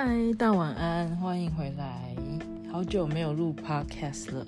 [0.00, 2.14] 嗨，大晚安，欢迎回来。
[2.70, 4.46] 好久没有录 podcast 了。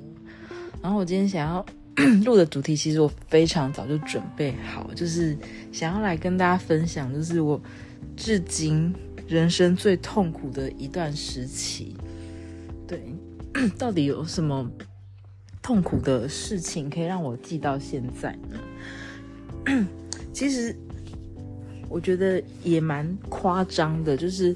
[0.81, 1.67] 然后我今天想要
[2.25, 5.37] 录的主题，其实我非常早就准备好，就是
[5.73, 7.61] 想要来跟大家分享，就是我
[8.17, 8.95] 至今
[9.27, 11.97] 人生最痛苦的一段时期。
[12.87, 13.13] 对，
[13.77, 14.71] 到底有什么
[15.61, 18.39] 痛苦的事情可以让我记到现在
[19.67, 19.89] 呢？
[20.33, 20.73] 其实
[21.89, 24.55] 我觉得也蛮夸张的，就是。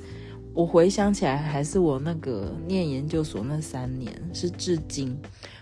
[0.54, 5.18] 我回想起来，还是我那个念研究所那三年，是至今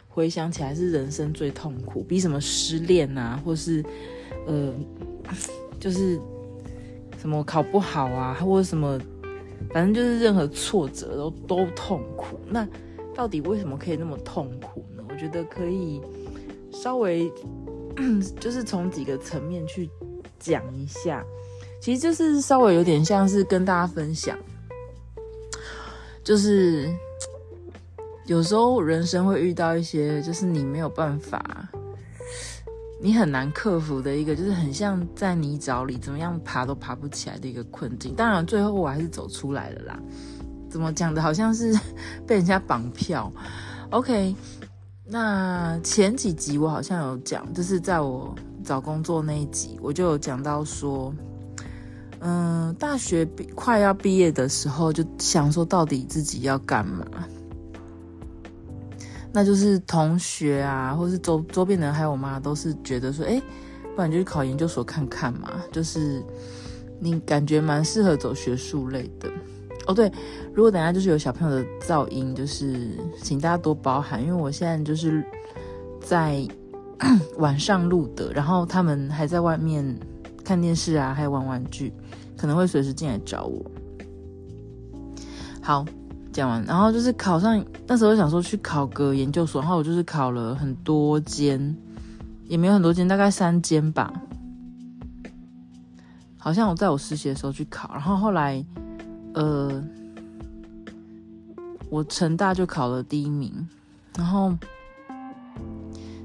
[0.06, 3.82] 回想起来是人生最痛苦，比什么失恋啊，或是
[4.46, 4.70] 呃，
[5.80, 6.20] 就是
[7.18, 9.00] 什么考不好啊，或者什么，
[9.72, 12.38] 反正就是任何挫折都都痛苦。
[12.46, 12.68] 那
[13.14, 15.02] 到底为什么可以那么痛苦呢？
[15.08, 16.02] 我觉得可以
[16.70, 17.32] 稍微
[18.38, 19.88] 就是从几个层面去
[20.38, 21.24] 讲一下，
[21.80, 24.38] 其实就是稍微有点像是跟大家分享。
[26.24, 26.88] 就是
[28.26, 31.68] 有时候人生会遇到一些，就是你没有办法，
[33.00, 38.14] 你很难克服的一个，就是很像在泥沼里，怎么样爬都爬不起来的一个困境。
[38.14, 39.98] 当然，最后我还是走出来了啦。
[40.70, 41.76] 怎么讲的，好像是
[42.26, 43.30] 被人家绑票。
[43.90, 44.34] OK，
[45.04, 48.32] 那前几集我好像有讲，就是在我
[48.64, 51.12] 找工作那一集，我就有讲到说。
[52.24, 57.04] 嗯，大学毕快要毕业的时候，就想说到底自己要干嘛？
[59.32, 63.42] 那就是同学啊，或是周周边人，还有我妈，都是觉得说，哎，
[63.96, 65.50] 不然就去考研究所看看嘛。
[65.72, 66.22] 就是
[67.00, 69.28] 你感觉蛮适合走学术类的。
[69.86, 70.12] 哦，对，
[70.54, 75.24] 如果等下就是有小朋友的噪音，就是请大家多包涵，因为我现在就是
[76.00, 76.46] 在
[77.38, 79.84] 晚上录的，然后他们还在外面
[80.52, 81.90] 看电视啊，还有玩玩具。
[82.36, 83.64] 可能会随时进来找我。
[85.62, 85.82] 好，
[86.30, 91.74] 讲完，然后就是考上，那时候想说去考个研究所，然后我就是考了很多间，
[92.48, 94.12] 也没有很多间，大概三间吧。
[96.36, 98.62] 好像我在我实习的时候去考，然后后来，
[99.32, 99.82] 呃，
[101.88, 103.66] 我成大就考了第一名，
[104.18, 104.52] 然后，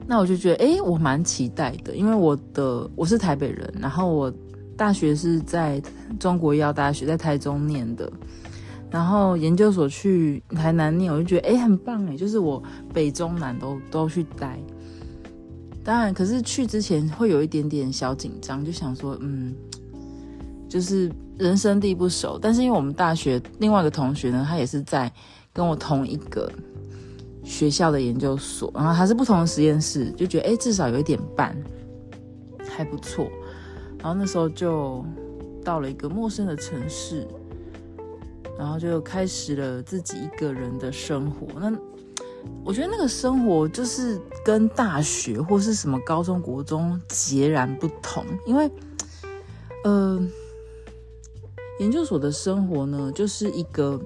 [0.08, 4.34] 那我就觉得，哎，我蛮期待的，因为我的我是台北人，然后我。
[4.78, 5.82] 大学是在
[6.20, 8.08] 中国医药大学，在台中念的，
[8.92, 12.62] 然后研究所去台南念，我就觉得哎，很棒哎，就是我
[12.94, 14.60] 北中南都都去待。
[15.84, 19.56] 当然，可是去之前会有一点点小紧张，就想说，嗯，
[20.70, 22.38] 就是人生地不熟。
[22.40, 25.12] 但是因为我们大学另外一个同学呢，他也是在
[25.52, 26.48] 跟我同一个
[27.48, 31.56] 学校的研究所，然后还是不同的实验室，就觉得哎，至少有一点伴，
[32.68, 33.32] 还不错。
[34.00, 35.04] 然后那时候就
[35.64, 37.26] 到了一个陌生的城市，
[38.60, 41.48] 然后就开始了自己一个人的生活。
[41.58, 41.74] 那
[42.66, 48.70] 我觉得那个生活就是跟大学或是什么高中国中截然不同，因为
[49.86, 50.22] 呃，
[51.80, 54.00] 研究所的生活呢，就是一个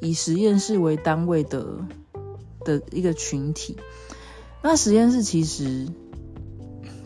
[0.00, 1.66] 以实验室为单位的
[2.68, 3.76] 的一个群体。
[4.62, 5.88] 那实验室其实。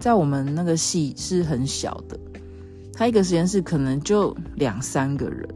[0.03, 2.19] 在我们那个系是很小的，
[2.93, 5.49] 他一个实验室可能就两三个人，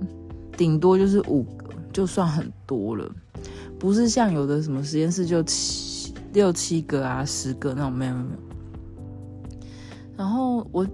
[0.57, 3.13] 顶多就是五个，就算很多了。
[3.77, 8.39] 不是像有的什么实验室就七六七个啊，十个那种，没有没有没有。
[10.17, 10.87] 然后我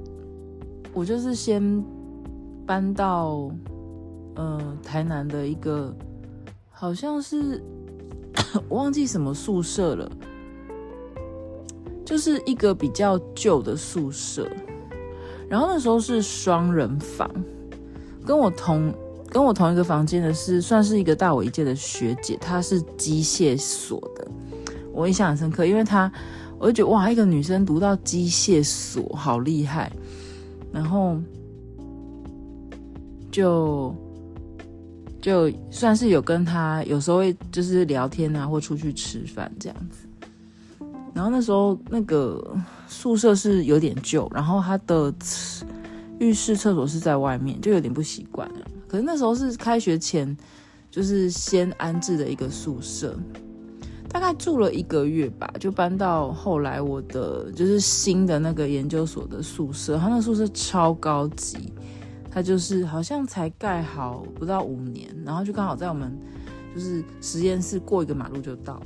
[0.94, 1.84] 我就是先
[2.64, 3.50] 搬到
[4.34, 5.94] 呃台南的一个，
[6.70, 7.62] 好像是
[8.68, 10.10] 我忘记什么宿舍了。
[12.04, 14.46] 就是一个比较旧的宿舍，
[15.48, 17.30] 然后那时候是双人房，
[18.26, 18.92] 跟我同
[19.30, 24.28] 跟我同一个房间的是算是一个大我一届的学姐，她是机械所的，
[24.92, 26.12] 我印象很深刻，因为她
[26.58, 29.90] 我就觉得哇，一个女生读到机械所好厉害，
[30.70, 31.16] 然后
[33.30, 33.94] 就
[35.22, 40.06] 就算是有跟他有时候会就是聊天啊，或出去吃饭这样子。
[41.14, 42.54] 然后那时候那个
[42.88, 45.14] 宿舍是有点旧，然后他的
[46.18, 48.50] 浴室、厕所是在外面，就有点不习惯。
[48.88, 50.36] 可是那时候是开学前，
[50.90, 53.16] 就是先安置的一个宿舍，
[54.08, 59.98] 大概住了一个月吧，就搬到后来我的就是新的那个研究所的宿舍。
[59.98, 61.72] 他那宿舍超高级，
[62.32, 66.18] 他就是好像才盖好不到五年，然后就刚好在我们
[66.74, 68.82] 就是实验室过一个马路就到。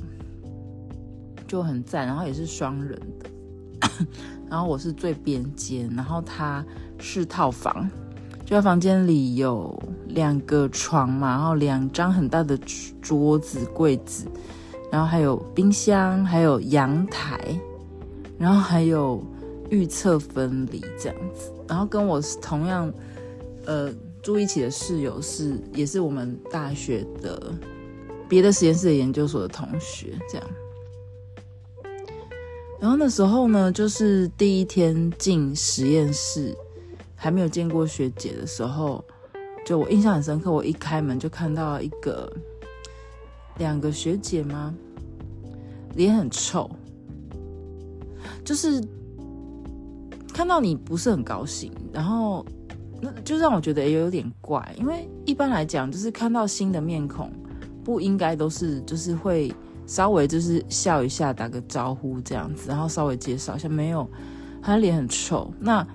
[1.47, 3.29] 就很赞，然后也是双人的，
[4.49, 6.61] 然后我是最边间，然后它
[6.99, 7.89] 是套房，
[8.45, 12.59] 就在房间里有两个床嘛，然后两张很大的
[13.01, 14.25] 桌子、柜子，
[14.91, 17.39] 然后还有冰箱，还有阳台，
[18.37, 19.23] 然后还有
[19.69, 21.49] 预测分离这样子。
[21.65, 22.91] 然后跟我同样
[23.67, 23.93] 呃
[24.23, 27.53] 住一起的室友是，也是我们大学的
[28.27, 30.47] 别的实验室的研究所的同学这样。
[32.79, 36.57] 然后那时候呢，就是第一天进实验室。
[37.19, 39.03] 还没有见过学姐的时候，
[39.65, 40.51] 就我印象很深刻。
[40.51, 42.31] 我一开门就看到一个
[43.57, 44.71] 两个学姐吗？
[45.95, 46.69] 脸很臭，
[48.45, 48.79] 就是
[50.31, 52.45] 看到你不是很高兴，然后
[53.01, 54.75] 那就让我觉得也有点怪。
[54.77, 57.31] 因为一般来讲，就是看到新的面孔，
[57.83, 59.53] 不应该都是就是会
[59.85, 63.69] 稍微就是笑一下，打个招呼这样子，然后稍微介绍一下。
[63.69, 64.09] 没有，
[64.61, 65.51] 他脸很臭。
[65.59, 65.85] 那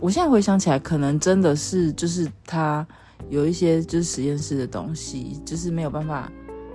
[0.00, 2.86] 我现在回想起来，可能真的是就是他
[3.30, 6.30] 有一些就是实验室的东西，就是没有办法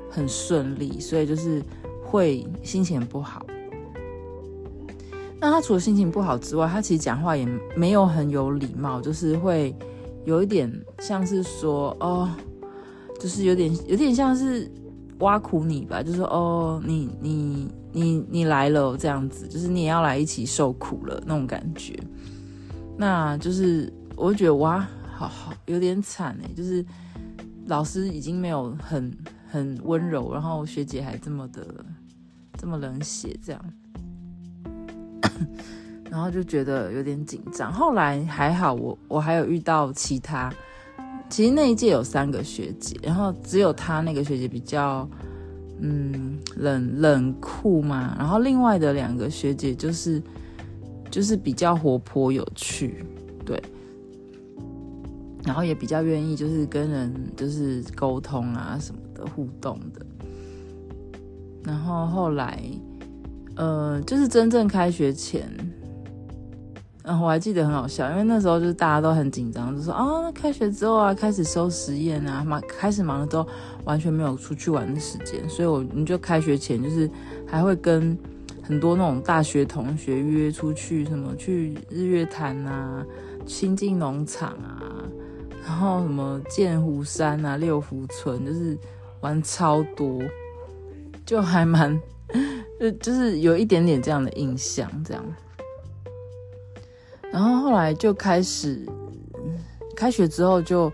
[0.09, 1.61] 很顺利，所以就是
[2.03, 3.45] 会心情不好。
[5.41, 7.45] 那他除了心情不好之外，他其实讲话也
[7.75, 9.75] 没有很有礼貌，就是会
[10.23, 12.29] 有一点像是说哦，
[13.19, 14.71] 就是有点有点像是
[15.17, 21.99] 挖苦你吧，就是哦，你你你你来了这样子，就是你也要来一起受苦了那种感觉。
[22.95, 26.85] 那就是，我觉得哇，好好有点惨哎，就是
[27.65, 29.11] 老师已经没有很
[29.49, 31.65] 很温柔，然后学姐还这么的
[32.59, 33.73] 这么冷血这样，
[36.09, 37.71] 然后就觉得有点紧张。
[37.71, 40.51] 后来还好我，我还有遇到其他，
[41.29, 45.09] 其实那一届有三个学姐，然后只有她那个学姐比较
[45.79, 50.21] 嗯冷冷酷嘛，然后另外的两个学姐就是。
[51.11, 53.03] 就是比较活泼有趣，
[53.45, 53.61] 对，
[55.43, 60.05] 然后也比较愿意就是跟人就是沟通啊什么的互动的。
[61.65, 62.63] 然后后来，
[63.61, 65.47] 呃，就是真正开学前，
[67.03, 73.47] 然后我还记得很好笑，因为那时候就是大家都很紧张，就说啊，开学之后啊，开始收实验啊，忙开始忙了之后，
[73.83, 77.07] 完全没有出去玩的时间，所以我你就开学前就是
[77.45, 78.17] 还会跟。
[78.63, 83.03] 很多那种大学同学约出去，什么去日月潭啊、
[83.45, 85.03] 清境农场啊，
[85.65, 88.77] 然后什么剑湖山啊、六福村，就是
[89.19, 90.21] 玩超多，
[91.25, 91.99] 就还蛮，
[92.99, 95.23] 就是有一点点这样的印象，这样。
[97.31, 98.85] 然后后来就开始，
[99.95, 100.91] 开学之后就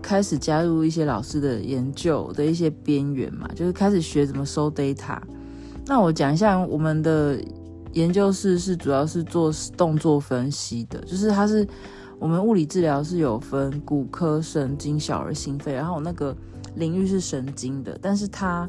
[0.00, 5.20] 开始加入一些老师的研究的一些边缘嘛，就是开始学怎么收 data。
[5.86, 7.38] 那我讲一下，我们的
[7.92, 11.66] 研究室是主要是做动作分析的，就是它是
[12.18, 16.34] 我们物理治疗是有分骨科、神经、小儿心肺，然后我那个
[16.76, 18.66] 领域是神经的，但是它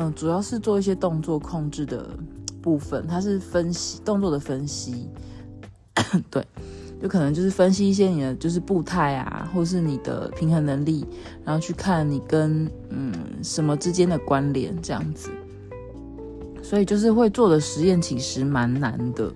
[0.00, 2.08] 嗯、主要是做一些动作控制的
[2.62, 5.08] 部分，它是分析动作的分析，
[6.30, 6.46] 对，
[7.02, 11.04] 就可能就是分析一些你的就是步态啊，或是你的平衡能力，
[11.44, 13.12] 然后去看你跟嗯
[13.42, 15.30] 什么之间的关联这样子。
[16.62, 19.32] 所以就是会做的实验其实蛮难的，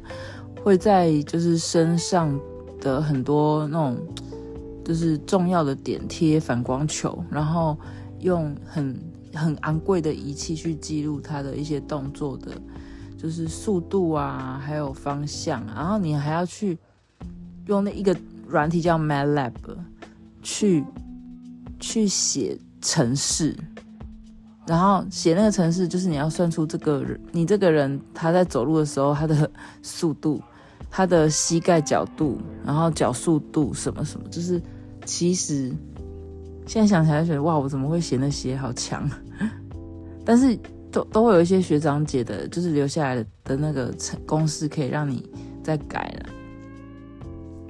[0.63, 2.39] 会在就是身上
[2.81, 3.97] 的很多那种
[4.85, 7.77] 就是重要的点贴反光球，然后
[8.21, 8.95] 用很
[9.35, 12.53] 很昂贵的仪器去记录他的一些动作的，
[13.17, 16.79] 就是速度啊，还有方向，然后你还要去
[17.67, 19.53] 用那一个软体叫 MATLAB
[20.43, 20.85] 去
[21.81, 23.57] 去写程式。
[24.65, 29.51] 然后写那个程式，就是你要算出这个人，你这个人他在走路的时候，他的
[29.83, 30.41] 速度，
[30.89, 34.63] 他的膝盖角度，然后脚速度什么什么，就是
[35.05, 35.75] 其实
[36.73, 39.07] 现在想起来觉得哇，我怎么会写那些，好强！
[40.25, 40.59] 但是
[40.91, 45.31] 都都会有一些学长姐的，就是留下来的那个公式可以让你
[45.63, 46.31] 再改了。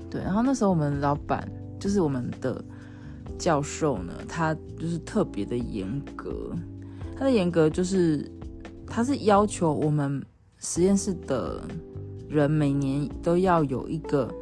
[0.08, 2.64] 对，然后那时候我们老板就是我们的
[3.36, 6.52] 教授呢，他就是特别的严格。
[7.16, 8.30] 他的严格就是，
[8.86, 10.24] 他是要求我们
[10.58, 11.60] 实验室的
[12.28, 14.32] 人每年都要有一个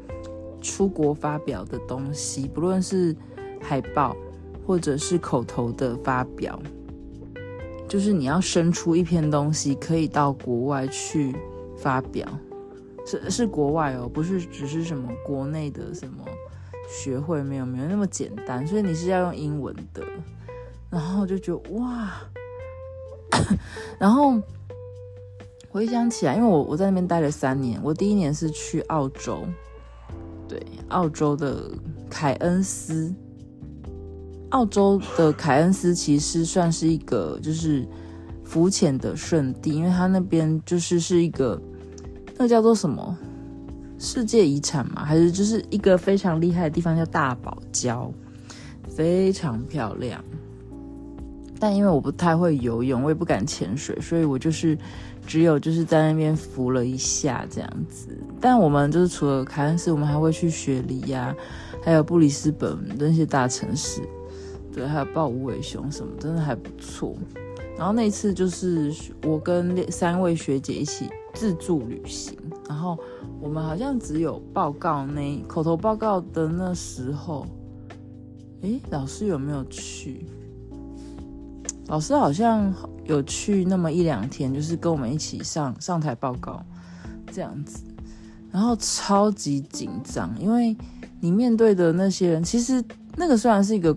[0.60, 3.16] 出国发表的东西，不论是
[3.58, 4.14] 海报
[4.70, 6.56] 或者是口头的发表，
[7.88, 11.34] 就是你要生出一篇东西可以到国外去
[11.76, 12.24] 发表，
[13.04, 16.24] 是是国外哦，不是只是什么国内的什么
[16.88, 20.04] 学会，没有没有那么简单，所以你是要用英文的，
[20.88, 22.12] 然后就觉得哇。
[23.98, 24.40] 然后
[25.68, 29.42] 回想起来，因为我我在那边待了三年，我第一年是去澳洲，
[30.46, 31.72] 对，澳洲的
[32.08, 33.12] 凯恩斯。
[34.50, 37.86] 澳洲的凯恩斯其实算是一个就是
[38.44, 41.60] 浮潜的圣地，因为它那边就是是一个
[42.36, 43.16] 那叫做什么
[43.96, 48.10] 世界遗产嘛，还是就是一个非常厉害的地方，叫大堡礁，
[48.88, 50.22] 非常漂亮。
[51.60, 54.76] 但因为我不太会游泳，我也不敢潜水，所以我就是
[55.26, 58.08] 只有就是在那边浮了一下这样子。
[58.40, 61.32] 但我们就是除了凯恩斯，我们还会去雪梨呀，
[61.84, 64.00] 还有布里斯本那些大城市。
[64.72, 67.14] 对，还有抱无尾熊什么，真的还不错。
[67.76, 72.98] 然后那次就是我跟三位学姐一起自助旅行，然后
[73.40, 77.46] 我们好像只有报告那口头报告的那时候，
[78.60, 80.26] 诶，老师有没有去？
[81.86, 82.72] 老师好像
[83.04, 86.62] 有去那么一两天，就是跟我们一起上上台报告
[87.32, 87.82] 这样子。
[88.52, 90.76] 然后超级紧张，因为
[91.18, 92.84] 你面对的那些人，其实
[93.16, 93.96] 那个虽然是一个。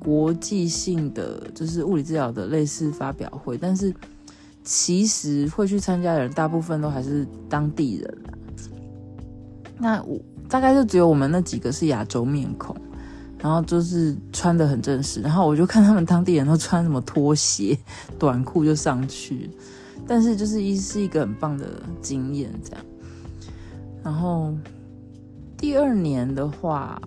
[0.00, 3.94] 国际性的就是物理治疗的类似发表会，但是
[4.64, 8.18] 其实会去参加的人大部分都还是当地人。
[9.78, 12.74] 那我大概就只有我们那几个是亚洲面孔，
[13.38, 17.78] 然后就是穿的很正式，然后我就看他们当地人都穿什么拖鞋、
[18.18, 19.50] 短裤就上去，
[20.06, 21.66] 但是就是一是一个很棒的
[22.00, 22.84] 经验这样。
[24.02, 24.54] 然后
[25.58, 26.98] 第二年的话。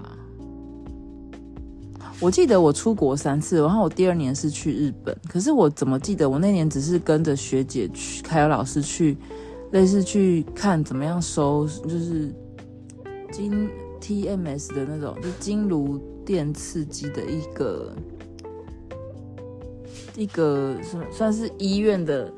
[2.24, 5.14] 我记得我出国三次，然后我第二年是去日本。
[5.28, 9.18] 可是我怎么记得我那年只是跟着学姐去，还有老师去，
[9.72, 12.34] 类似去看怎么样收，就是
[13.30, 17.94] 金 TMS 的那种，就金炉电刺激的一个
[20.16, 22.32] 一个算算是医院的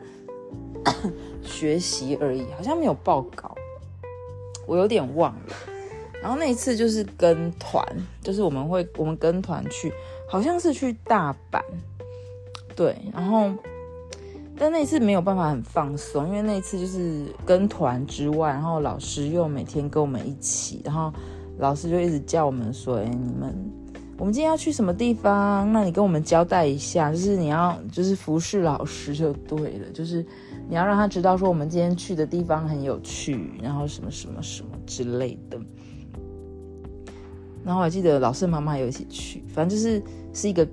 [1.46, 3.54] 学习而已，好像没有报告，
[4.66, 5.75] 我有点忘了。
[6.26, 7.86] 然后那一次就是跟团，
[8.24, 9.94] 就是我们会我们跟团去，
[10.28, 11.62] 好像是去大阪，
[12.76, 12.98] 对。
[13.14, 13.54] 然后，
[14.58, 21.14] 但那一次没有办法很放松，因为那一次就是跟团之外，然后老师又每天跟我们一起，然后
[21.60, 23.56] 老师就一直叫我们说：“哎，你们，
[24.18, 25.72] 我们今天要去什么地方？
[25.72, 30.26] 那你跟我们交代一下，就是你要就是服侍老师就对了，就是
[30.68, 35.60] 你要让他知道说我们今天去的地方很有趣，然后什么什么什么之类的。”
[37.66, 40.00] 然后我还记得老师妈妈有一起去，反正就是
[40.32, 40.68] 是一个，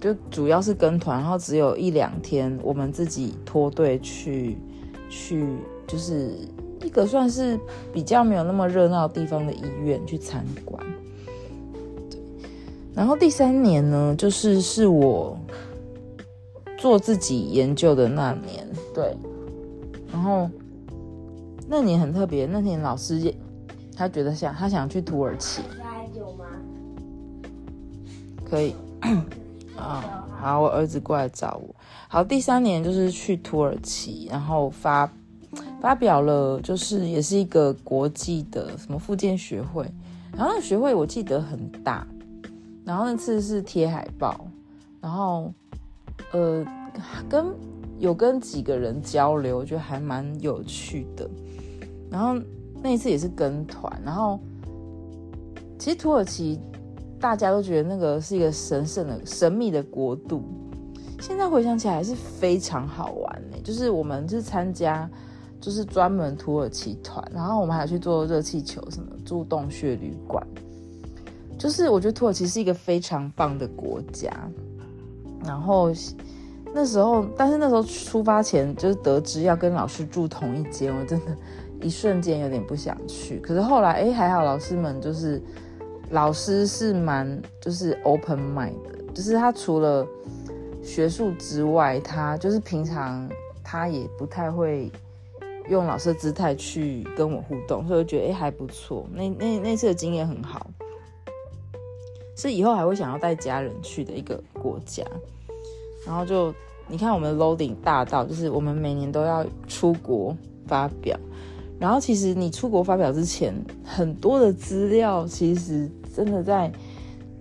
[0.00, 4.56] 就主要是跟团，然后只有一两天我们自己脱队去
[5.10, 5.44] 去，
[5.88, 6.30] 就是
[6.84, 7.58] 一个算是
[7.92, 10.80] 比较没有那么热闹地方的医院去参观。
[12.94, 15.36] 然后第三年呢，就是是我
[16.78, 19.16] 做自己研究的那年，对，
[20.12, 20.48] 然后
[21.68, 23.34] 那年很特别，那年老师
[23.96, 25.60] 他觉得想他想去土耳其。
[28.44, 28.74] 可以，
[29.76, 31.74] 啊，好，我儿子过来找我。
[32.08, 35.10] 好，第三年就是去土耳其，然后发
[35.80, 39.84] 发表了，就是也是一个国际的什么附件学会，
[40.32, 42.06] 然后那个学会我记得很大，
[42.84, 44.46] 然后那次是贴海报，
[45.00, 45.52] 然后
[46.32, 46.64] 呃
[47.28, 47.46] 跟
[47.98, 51.28] 有跟几个人交流，我觉得还蛮有趣的。
[52.10, 52.40] 然后
[52.80, 54.38] 那一次也是跟团，然后
[55.78, 56.60] 其实土耳其。
[57.20, 60.42] 大家都觉得那个是一个神圣的、神秘的国度。
[61.20, 63.56] 现在回想起来还是非常好玩呢。
[63.64, 65.08] 就是我们是参加，
[65.58, 70.46] 就是专门土耳其团，然后我们还去坐热气球，什么住洞穴旅馆。
[71.58, 74.30] 就是我觉得土耳其是一个非常棒的国家。
[75.42, 75.90] 然后
[76.74, 81.34] 那时候，但是那时候出发前就是得知要跟老师住同一间，我真的，
[81.80, 83.38] 一瞬间有点不想去。
[83.38, 85.42] 可是后来，哎，还好老师们就是。
[86.10, 90.06] 老师是蛮就是 open mind 的，就是他除了
[90.82, 93.28] 学术之外，他就是平常
[93.62, 94.90] 他也不太会
[95.68, 99.06] 用老师的姿态去跟我互动，所以我觉得哎、欸、还不错。
[99.12, 100.66] 那那那次的经验很好，
[102.36, 105.02] 是以后还会想要带家人去的一个国家。
[106.06, 106.54] 然后就
[106.86, 111.18] 你看我们 loading 大到，就是我们每年都要出国发表。
[111.78, 113.54] 然后其实你出国发表之前，
[113.84, 116.72] 很多的资料其实真的在，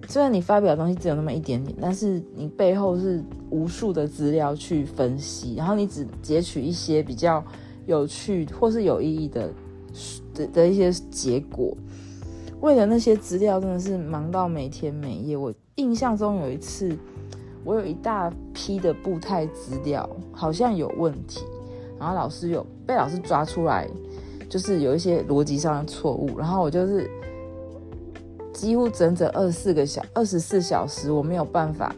[0.08, 7.44] 虽然你发表的东西只有那么一点点，但是你背后是无数的资料去分析，然后你只截取一些比较
[7.86, 9.54] 有趣或是有意义的
[10.34, 11.76] 的的一些结果。
[12.60, 15.38] 为了那些资料，真的是忙到每天每夜。
[15.38, 16.98] 我印象中有一次，
[17.64, 21.42] 我有一大批的步态资料好像有问题，
[22.00, 23.88] 然后老师有被老师抓出来。
[24.50, 27.10] 就是有一些逻辑上的错误，然后我就是
[28.54, 31.96] 几乎整整二十四个小二十四小时，我没有办法，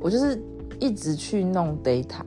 [0.00, 0.40] 我就是
[0.80, 2.20] 一直去弄 data，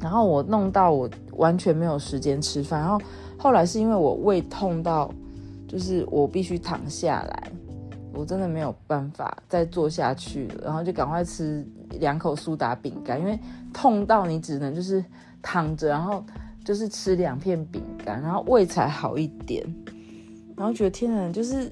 [0.00, 3.00] 然后我弄到我完全没有时间吃饭，然后
[3.38, 5.10] 后来是因为我胃痛到，
[5.66, 7.52] 就是我必须躺下来，
[8.12, 11.66] 我真的没有办法再坐下去了，然后就赶快吃
[11.98, 13.38] 两口苏打饼干，因为
[13.72, 15.02] 痛到你只能就是
[15.40, 16.22] 躺着，然后
[16.64, 19.62] 就是吃两片饼干，然后胃才好一点，
[20.56, 21.70] 然后觉得天哪，就是。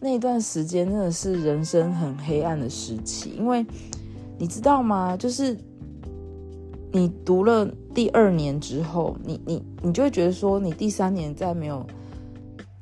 [0.00, 3.64] 那段时间真的是人生很黑暗的时期，因为
[4.36, 5.16] 你知道吗？
[5.16, 5.56] 就是
[6.92, 11.86] 你读了第二年之后，你你你就会觉得说，你第三年再没有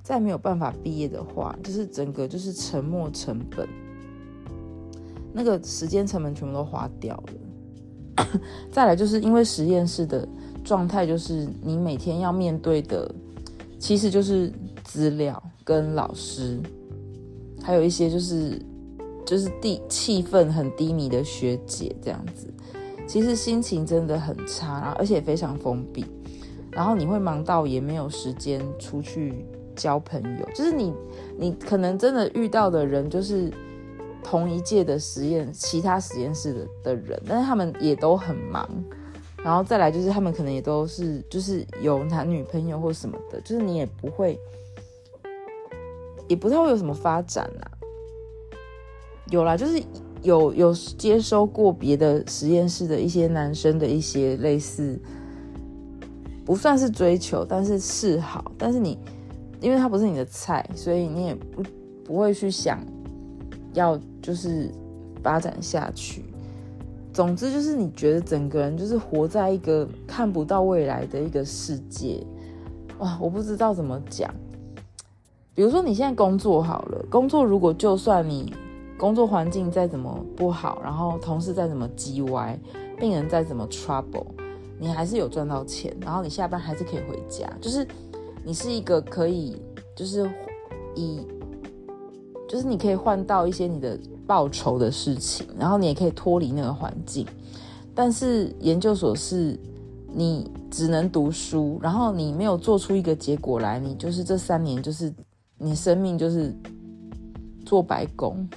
[0.02, 3.68] 再没有办法毕业的话，就是整个就是沉没成本，
[5.32, 8.26] 那个时间成本全部都花掉了。
[8.72, 10.26] 再来就是因为实验室的
[10.64, 13.12] 状态，就是你每天要面对的，
[13.78, 14.52] 其实就是
[14.84, 16.58] 资料跟老师。
[17.62, 18.60] 还有一些就是
[19.24, 22.52] 就是低气氛很低迷的学姐这样子，
[23.06, 26.04] 其实心情真的很差，然后而且非常封闭，
[26.72, 30.92] 然后你会忙到也没有时间出去交朋友，就是你
[31.38, 33.48] 你可能真的遇到的人就是
[34.24, 38.68] 同一届的实验其他实验室的的人，但是他们也都很忙，
[39.44, 44.38] 然后再来就是他们可能也都是就是有男女朋友或什么的，就是你也不会。
[46.28, 47.66] 也不太会有什么发展啊，
[49.28, 49.82] 有啦，就是
[50.22, 54.98] 有有接收过别的实验室的一些男生的一些类似，
[56.46, 58.98] 不算是追求，但是示好，但是你
[59.60, 61.62] 因为他不是你的菜，所以你也不
[62.02, 62.78] 不会去想
[63.74, 64.70] 要就是
[65.22, 66.24] 发展下去。
[67.12, 72.24] 总之就是你觉得整个人就是活在一个看不到未来的一个世界，
[72.98, 74.32] 哇，我不知道怎么讲。
[75.54, 78.54] 比如说你现在工作好了，工作如果就算你
[78.98, 82.58] 工作环境再怎么不好，然后同事再怎么叽歪，
[82.98, 84.24] 病人再怎么 trouble，
[84.78, 87.86] 你还是有赚到钱，然后你下班还是可以回家，就是
[88.42, 89.60] 你是一个可以
[89.94, 90.26] 就是
[90.94, 91.20] 以
[92.52, 97.26] 就是你可以换到一些你的报酬的事情，然后你也可以脱离那个环境。
[97.94, 99.58] 但是研究所是
[100.12, 105.10] 你只能读书，然后你没有做出一个结果来，你就是这三年就是。
[105.64, 106.52] 你生命就是
[107.64, 108.48] 做白工，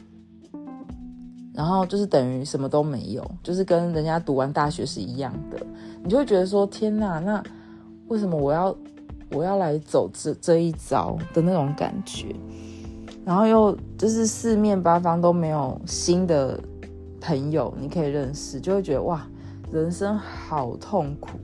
[1.53, 5.63] 然后就是等于什么都没有，就是跟人家读完大学是一样的。
[6.03, 7.43] 你就会觉得说：天哪，那
[8.07, 8.75] 为什么我要
[9.29, 12.35] 我要来走这这一招的那种感觉？
[13.25, 16.57] 然后又就是四面八方都没有新的
[17.19, 19.27] 朋友你可以认识，就会觉得哇，
[19.71, 21.39] 人生好痛苦。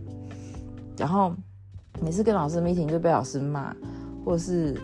[0.97, 1.33] 然后
[2.01, 3.75] 每次跟老师 meeting 就被老师骂，
[4.23, 4.79] 或者是。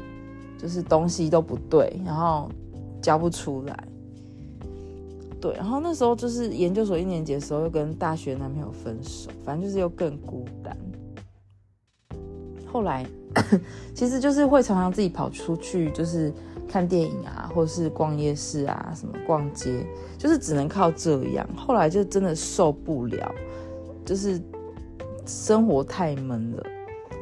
[0.60, 2.49] 就是东西都不对，然后
[2.99, 3.88] 交不出来。
[5.39, 10.75] 对，然后那时候就是研究所一年级的时候，又跟大学男朋友分手，反正就是又更孤单。
[12.65, 13.05] 后来
[13.93, 16.33] 其实就是会常常自己跑出去，就是
[16.67, 19.86] 看电影啊，或是逛夜市啊，什么逛街，
[20.17, 21.47] 就是只能靠这样。
[21.56, 23.32] 后来就真的受不了，
[24.06, 24.41] 就是
[25.25, 26.63] 生活太闷了。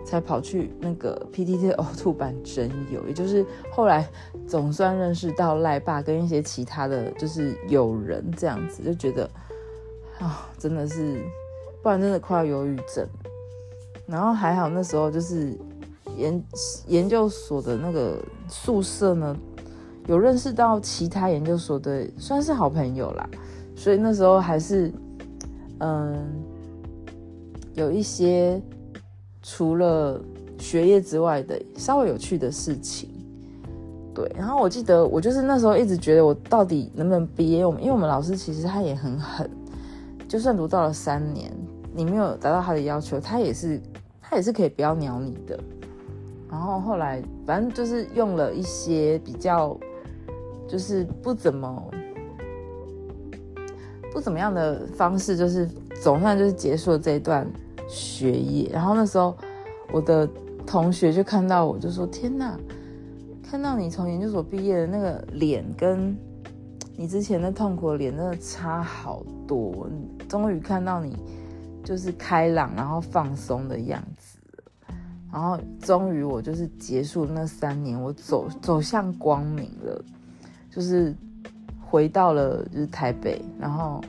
[0.06, 4.08] 才跑去那个 PTT 呕吐版征友，也就是后来
[4.46, 9.28] 总算认识到赖爸跟一些其他的就是友人这样子，就觉得
[10.20, 11.20] 啊，真的是，
[11.82, 13.04] 不然真的快要忧郁症。
[14.06, 15.58] 然后还好那时候就是
[16.18, 16.44] 研
[16.88, 19.38] 研究所的那个宿舍呢，
[20.08, 23.30] 有认识到其他研究所的算是好朋友啦，
[23.76, 24.92] 所以那时候还是
[25.80, 26.28] 嗯
[27.74, 28.62] 有一些。
[29.48, 30.20] 除了
[30.58, 33.12] 学业之外的稍微有趣的事情，
[34.12, 34.28] 对。
[34.36, 37.64] 然后我记得我就是那时候一直觉得我到底能不能毕业？
[37.64, 39.48] 我们因为我们老师其实他也很狠，
[40.28, 41.54] 就算读到了三年，
[41.94, 43.80] 你没有达到他的要求，他也是
[44.20, 45.60] 他也是可以不要鸟你的。
[46.56, 49.78] 然后后来反正就是用了一些比较
[50.66, 51.92] 就是不怎么
[54.14, 55.68] 不怎么样的方式，就是
[56.02, 57.46] 总算就是结束了这一段。
[57.88, 59.38] 学业，然后那时候
[59.92, 60.28] 我的
[60.66, 62.58] 同学就看到我，就说：“天哪，
[63.48, 66.18] 看到你从研究所毕业的那个脸，跟
[66.98, 69.88] 你之前的痛苦脸真的差好多。
[70.28, 71.16] 终于看到你
[71.84, 74.15] 就是开朗，然后放松的样子。
[75.36, 80.02] 然后终于我就是结束那三年，我走走向光明了，
[80.72, 81.14] 就是
[81.82, 83.44] 回到了就是台北。
[83.60, 84.02] 然后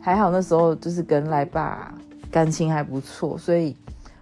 [0.00, 1.94] 还好那时候就是跟赖爸。”
[2.28, 3.76] 感情还不错，所以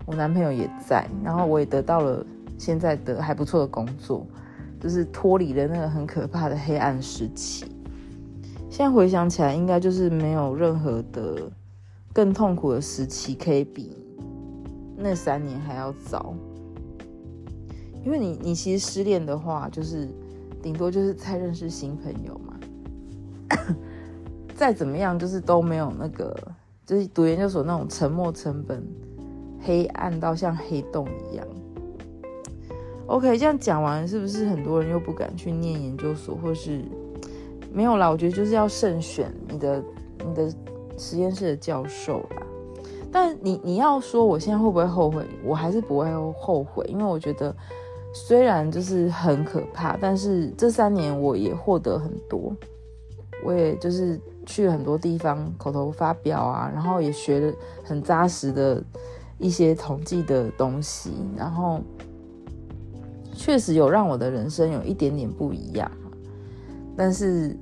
[0.04, 2.22] 我男朋友也在，然后我也得到了
[2.58, 4.26] 现在的还不错的工作，
[4.78, 7.64] 就是脱离了那个很可怕的黑暗时期。
[8.68, 11.50] 现在回想起来，应该就是没有任何的
[12.12, 13.96] 更痛苦的时期可以比
[14.96, 16.34] 那三年还要早。
[18.04, 20.08] 因为你，你其实失恋的话，就是
[20.62, 22.58] 顶多就是再认识新朋友嘛。
[24.54, 26.36] 再怎么样，就是都没有那个，
[26.84, 28.84] 就是读研究所那种沉没成本，
[29.60, 31.46] 黑暗到像黑洞一样。
[33.06, 36.84] OK，这样讲完，是不是很多人又不敢去念研究所，或是？
[37.72, 39.82] 没有啦，我觉得就是要慎选你的
[40.26, 40.54] 你的
[40.98, 42.42] 实验室的教授啦。
[43.12, 45.24] 但你你要说我现在会不会后悔？
[45.44, 47.54] 我还是不会后悔，因为我觉得
[48.14, 52.52] 虽然就是很可怕，但是这三年我也获得很多。
[53.44, 58.82] 我也就是去了很多地方口头发表啊，然后也学了很扎实的
[59.36, 61.80] 一些统计的东西，然后
[63.34, 65.90] 确实有让我的人生有一点点不一样。
[66.96, 67.56] 但是，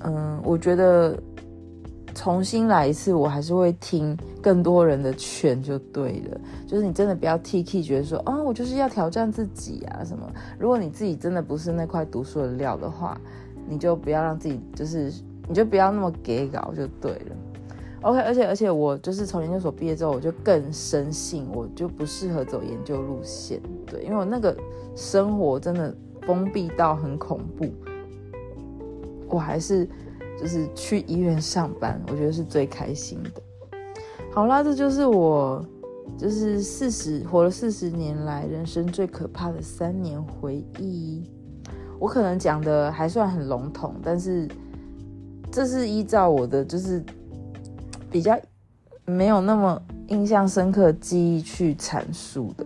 [0.00, 1.16] 嗯，我觉得
[2.20, 6.38] 重新来一次，我还是会听更多人的劝就对了。
[6.66, 10.30] 就是你真的不要 T K，觉得说，啊、哦，我就是要挑战自己啊什么。
[10.58, 13.18] 如果你自己真的不是那块读书的料的话，
[13.66, 15.10] 你就不要让自己，就是
[15.48, 17.36] 你就不要那么给稿就对了。
[18.02, 24.54] OK，而且而且我就是从研究所毕业之后，我就更深信我就不适合走研究路线，对，因为我那个
[24.94, 27.66] 生活真的封闭到很恐怖。
[29.26, 29.88] 我还是
[30.40, 33.42] 就是去医院上班，我觉得是最开心的。
[34.32, 35.62] 好啦，这就是我
[36.16, 41.30] 就是四十活了四十年来人生最可怕的三年回忆。
[41.98, 44.48] 我可能讲的还算很笼统，但是
[45.52, 47.04] 这是依照我的就是
[48.10, 48.34] 比较
[49.04, 52.64] 没有那么印象深刻记忆去阐述的。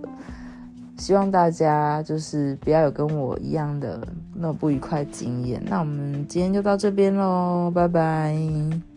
[1.04, 4.00] 希望大家就是不要有跟我一样的
[4.32, 5.62] 那么不愉快经验。
[5.66, 8.93] 那我们今天就到这边喽，拜拜。